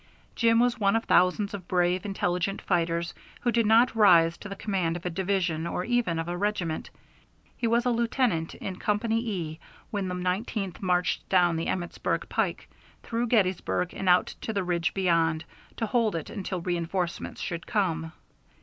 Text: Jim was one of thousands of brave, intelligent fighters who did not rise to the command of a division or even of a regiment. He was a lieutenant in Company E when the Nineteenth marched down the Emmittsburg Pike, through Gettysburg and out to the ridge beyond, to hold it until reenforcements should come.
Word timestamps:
Jim 0.33 0.59
was 0.59 0.79
one 0.79 0.95
of 0.95 1.03
thousands 1.03 1.53
of 1.53 1.67
brave, 1.67 2.03
intelligent 2.05 2.59
fighters 2.63 3.13
who 3.41 3.51
did 3.51 3.67
not 3.67 3.93
rise 3.93 4.35
to 4.35 4.49
the 4.49 4.55
command 4.55 4.95
of 4.97 5.05
a 5.05 5.11
division 5.11 5.67
or 5.67 5.85
even 5.85 6.17
of 6.17 6.27
a 6.27 6.35
regiment. 6.35 6.89
He 7.55 7.67
was 7.67 7.85
a 7.85 7.91
lieutenant 7.91 8.55
in 8.55 8.77
Company 8.77 9.19
E 9.29 9.59
when 9.91 10.07
the 10.07 10.15
Nineteenth 10.15 10.81
marched 10.81 11.29
down 11.29 11.55
the 11.55 11.67
Emmittsburg 11.67 12.25
Pike, 12.29 12.67
through 13.03 13.27
Gettysburg 13.27 13.93
and 13.93 14.09
out 14.09 14.33
to 14.41 14.51
the 14.53 14.63
ridge 14.63 14.95
beyond, 14.95 15.45
to 15.77 15.85
hold 15.85 16.15
it 16.15 16.31
until 16.31 16.61
reenforcements 16.61 17.39
should 17.39 17.67
come. 17.67 18.11